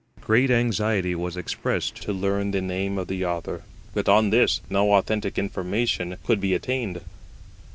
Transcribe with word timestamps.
Great 0.19 0.49
anxiety 0.49 1.13
was 1.13 1.37
expressed 1.37 1.95
to 1.95 2.11
learn 2.11 2.49
the 2.49 2.59
name 2.59 2.97
of 2.97 3.07
the 3.07 3.23
Author, 3.23 3.61
but 3.93 4.09
on 4.09 4.31
this 4.31 4.59
no 4.67 4.93
authentic 4.95 5.37
information 5.37 6.17
could 6.25 6.41
be 6.41 6.55
attained. 6.55 7.01